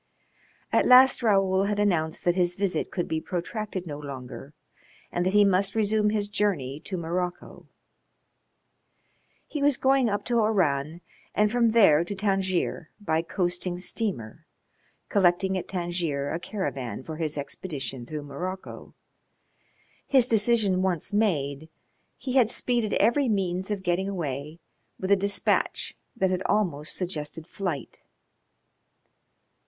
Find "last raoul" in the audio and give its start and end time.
0.87-1.65